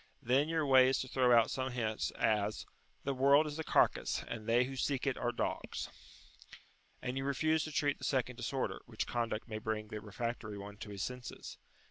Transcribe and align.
Then 0.23 0.49
your 0.49 0.65
way 0.65 0.89
is 0.89 0.97
to 1.01 1.07
throw 1.07 1.31
out 1.31 1.51
some 1.51 1.67
such 1.69 1.75
hint 1.75 2.11
as 2.17 2.65
"The 3.03 3.13
world 3.13 3.45
is 3.45 3.59
a 3.59 3.63
carcass, 3.63 4.23
and 4.27 4.47
they 4.49 4.63
who 4.63 4.75
seek 4.75 5.05
it 5.05 5.15
are 5.15 5.31
dogs." 5.31 5.89
And 7.03 7.19
you 7.19 7.23
refuse 7.23 7.63
to 7.65 7.71
treat 7.71 7.99
the 7.99 8.03
second 8.03 8.35
disorder, 8.37 8.81
which 8.87 9.05
conduct 9.05 9.47
may 9.47 9.59
bring 9.59 9.89
the 9.89 10.01
refractory 10.01 10.57
one 10.57 10.77
to 10.77 10.89
his 10.89 11.03
senses. 11.03 11.59